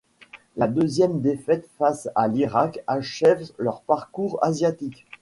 [0.57, 5.05] La deuxième défaite face à l'Irak achève leur parcours asiatique.